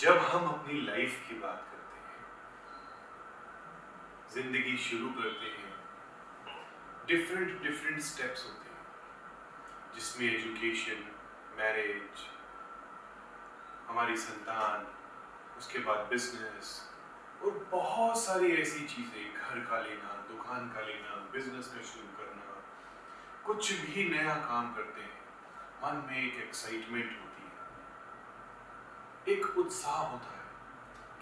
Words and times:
जब 0.00 0.18
हम 0.18 0.46
अपनी 0.48 0.80
लाइफ 0.80 1.16
की 1.28 1.34
बात 1.38 1.64
करते 1.70 1.96
हैं, 2.02 2.20
ज़िंदगी 4.34 4.76
शुरू 4.84 5.08
करते 5.12 5.46
हैं 5.46 5.72
डिफरेंट 7.08 7.62
डिफरेंट 7.62 8.00
स्टेप्स 8.00 8.44
होते 8.44 8.70
हैं, 8.70 8.84
जिसमें 9.94 10.26
एजुकेशन 10.28 11.04
मैरिज 11.58 12.24
हमारी 13.88 14.16
संतान, 14.16 14.86
उसके 15.58 15.78
बाद 15.78 16.06
बिज़नेस 16.10 16.66
और 17.44 17.50
बहुत 17.70 18.18
सारी 18.24 18.52
ऐसी 18.56 18.86
चीज़ें, 18.86 19.24
घर 19.34 19.58
का 19.70 19.80
लेना, 19.80 20.10
दुकान 20.28 20.68
का 20.68 20.80
लेना 20.86 21.16
बिज़नेस 21.32 21.66
का 21.74 21.82
शुरू 21.92 22.08
करना, 22.18 22.60
कुछ 23.46 23.72
भी 23.80 24.08
नया 24.10 24.34
काम 24.48 24.74
करते 24.74 25.00
हैं, 25.00 25.18
मन 25.82 25.94
में 26.08 26.18
एक 26.18 26.42
एक्साइटमेंट 26.44 27.10
है। 27.10 27.29
एक 29.30 29.58
उत्साह 29.58 29.96
होता 29.96 30.30
है 30.30 30.46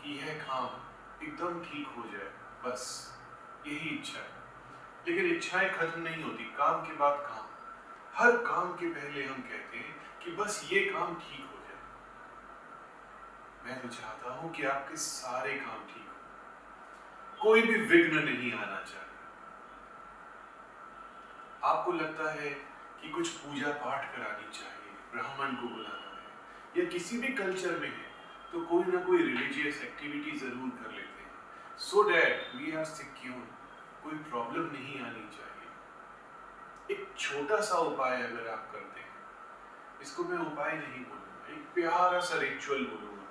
कि 0.03 0.19
यह 0.19 0.43
काम 0.43 0.69
एकदम 1.27 1.65
ठीक 1.65 1.89
हो 1.89 2.03
जाए। 2.03 2.33
बस, 2.65 3.13
यही 3.67 3.89
इच्छा 3.89 4.19
है। 4.19 4.33
लेकिन 5.09 5.27
इच्छाएँ 5.37 5.71
खत्म 5.71 6.01
नहीं 6.03 6.25
होती, 6.25 6.45
काम 6.45 6.87
के 6.87 6.93
बाद 6.93 7.19
काम। 7.19 7.47
हर 8.15 8.37
काम 8.37 8.73
के 8.73 8.87
पहले 8.87 9.25
हम 9.25 9.41
कहते 9.43 9.77
हैं 9.79 10.19
कि 10.25 10.31
बस 10.33 10.69
ये 10.73 10.81
काम 10.85 11.15
ठीक 11.15 11.51
हो 11.53 11.59
जाए। 11.59 11.83
मैं 13.65 13.83
तो 13.83 13.89
चाहता 13.89 14.31
हूँ 14.31 14.53
कि 14.55 14.65
आपके 14.65 14.97
सारे 14.97 15.55
काम 15.57 15.87
ठीक 15.87 16.09
हो। 16.09 16.15
कोई 17.43 17.63
भी 17.63 17.81
विघ्न 17.87 18.19
नहीं 18.19 18.53
आना 18.53 18.81
चाहिए। 18.81 19.05
आपको 21.65 21.93
लगता 21.93 22.33
है 22.33 22.51
कि 23.01 23.09
कुछ 23.09 23.29
पूजा 23.29 23.73
पाठ 23.73 24.17
करानी 24.17 24.53
चाहिए, 24.59 24.93
ब्राह्मण 25.13 25.57
को 25.57 25.69
बुलाना 25.69 26.08
या 26.77 26.85
किसी 26.89 27.19
भी 27.19 27.29
कल्चर 27.35 27.79
में 27.81 27.89
है 27.89 28.07
तो 28.53 28.61
कोई 28.67 28.93
ना 28.93 29.01
कोई 29.05 29.23
रिलीजियस 29.23 29.83
एक्टिविटी 29.85 30.37
ज़रूर 30.39 30.69
कर 30.79 30.91
लेते 30.91 31.23
हैं। 31.23 31.79
So 31.81 32.03
that 32.11 32.55
we 32.57 32.73
are 32.77 32.85
secure 32.87 33.43
कोई 34.03 34.19
प्रॉब्लम 34.31 34.71
नहीं 34.73 35.01
आनी 35.01 35.27
चाहिए। 35.37 36.95
एक 36.95 37.09
छोटा 37.19 37.61
सा 37.63 37.79
उपाय 37.87 38.23
अगर 38.23 38.49
आप 38.49 38.71
करते 38.73 39.01
हैं, 39.01 39.17
इसको 40.03 40.25
मैं 40.25 40.39
उपाय 40.41 40.73
नहीं 40.75 41.05
बोलूँगा, 41.05 41.53
एक 41.53 41.67
प्यारा 41.75 42.21
सा 42.21 42.39
रिचुअल 42.41 42.85
बोलूँगा, 42.85 43.27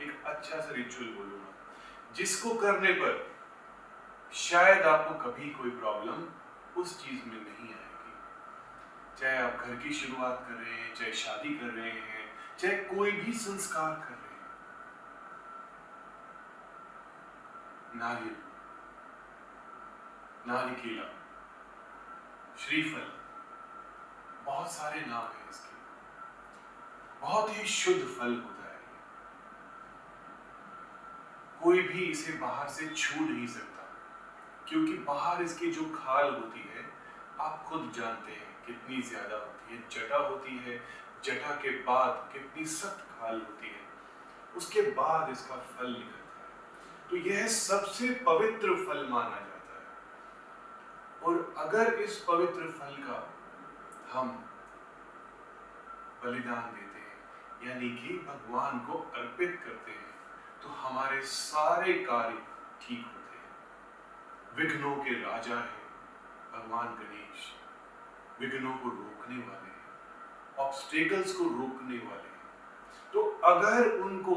एक 0.00 0.24
अच्छा 0.26 0.60
सा 0.60 0.74
रिचुअल 0.74 1.10
बोलूँगा, 1.10 1.52
जिसको 2.16 2.54
करने 2.56 2.92
पर 2.94 3.20
शायद 4.38 4.82
आपको 4.86 5.14
कभी 5.22 5.50
कोई 5.52 5.70
प्रॉब्लम 5.72 6.80
उस 6.80 6.98
चीज़ 7.02 7.24
में 7.26 7.36
नहीं 7.36 7.74
आएगी। 7.74 8.14
चाहे 9.20 9.36
आप 9.38 9.66
घर 9.66 9.76
की 9.82 9.92
शुरुआत 9.94 10.44
कर 10.48 10.54
रहे 10.54 10.72
हैं, 10.72 10.94
चाहे 10.94 11.12
शादी 11.14 11.54
कर 11.54 11.70
रहे 11.72 11.90
हैं 11.90 12.21
चाहे 12.62 12.76
कोई 12.88 13.10
भी 13.12 13.32
संस्कार 13.34 13.94
कर 14.00 14.14
रहे 14.14 14.20
नारियल 17.98 18.36
नारिकेला 20.46 21.08
श्रीफल, 22.58 23.08
बहुत 24.46 24.70
सारे 24.72 25.00
नाम 25.00 25.26
हैं 25.32 25.50
इसके। 25.50 25.74
बहुत 27.22 27.50
ही 27.56 27.64
शुद्ध 27.68 28.00
फल 28.00 28.32
होता 28.36 28.64
है। 28.64 28.80
कोई 31.62 31.82
भी 31.82 32.04
इसे 32.04 32.32
बाहर 32.38 32.68
से 32.68 32.88
छू 32.88 33.20
नहीं 33.20 33.46
सकता, 33.48 33.82
क्योंकि 34.68 34.94
बाहर 35.04 35.42
इसकी 35.42 35.70
जो 35.72 35.84
खाल 35.96 36.30
होती 36.30 36.60
है, 36.68 36.82
आप 37.40 37.64
खुद 37.68 37.92
जानते 37.96 38.32
हैं 38.32 38.50
कितनी 38.66 39.02
ज़्यादा 39.02 39.36
होती 39.36 39.74
है, 39.74 39.78
जटा 39.90 40.18
होती 40.18 40.58
है 40.58 40.74
जटा 41.24 41.54
के 41.56 41.70
बाद 41.82 42.28
कितनी 42.32 42.64
सख्त 42.66 43.06
खाल 43.10 43.40
होती 43.40 43.68
है, 43.68 43.82
उसके 44.56 44.82
बाद 44.92 45.30
इसका 45.30 45.56
फल 45.56 45.88
निकलता 45.88 46.38
है। 46.38 47.10
तो 47.10 47.16
यह 47.28 47.46
सबसे 47.48 48.08
पवित्र 48.26 48.74
फल 48.86 49.06
माना 49.10 49.40
जाता 49.40 49.74
है। 49.74 49.86
और 51.22 51.54
अगर 51.58 51.92
इस 52.00 52.18
पवित्र 52.28 52.70
फल 52.70 52.96
का 53.02 53.18
हम 54.12 54.30
बलिदान 56.24 56.72
देते 56.72 56.98
हैं, 56.98 57.18
यानी 57.62 57.88
कि 57.90 58.18
भगवान 58.26 58.78
को 58.80 58.98
अर्पित 59.14 59.60
करते 59.64 59.90
हैं 59.90 60.10
तो 60.62 60.68
हमारे 60.68 61.20
सारे 61.26 61.92
कार्य 62.04 62.38
ठीक 62.82 63.06
होते 63.06 63.36
हैं। 63.36 64.56
विघ्नों 64.56 64.96
के 64.96 65.14
राजा 65.22 65.56
है, 65.56 65.82
भगवान 66.52 66.94
गणेश। 66.94 67.52
विघ्नों 68.40 68.74
को 68.74 68.88
रोकने 68.90 69.38
वाले 69.38 69.71
ऑब्स्टेकल्स 70.58 71.32
को 71.36 71.44
रोकने 71.44 71.98
वाले 71.98 72.30
तो 73.12 73.22
अगर 73.44 73.90
उनको 74.00 74.34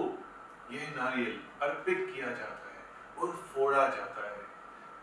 यह 0.72 0.94
नारियल 0.96 1.40
अर्पित 1.62 1.98
किया 2.14 2.28
जाता 2.28 2.70
है 2.70 2.84
और 3.18 3.36
फोड़ा 3.54 3.88
जाता 3.88 4.30
है 4.30 4.44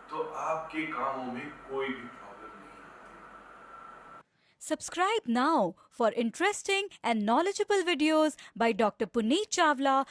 तो 0.09 0.23
आपके 0.23 0.85
कामों 0.87 1.31
में 1.33 1.49
कोई 1.69 1.87
भी 1.87 1.93
प्रॉब्लम 1.93 2.59
नहीं 2.59 2.81
आती। 2.81 4.25
Subscribe 4.61 5.21
now 5.29 5.71
for 5.97 6.13
interesting 6.23 6.89
and 7.05 7.23
knowledgeable 7.23 7.83
videos 7.83 8.37
by 8.57 8.73
doctor 8.73 9.05
Puneet 9.13 9.49
Chawla 9.51 10.03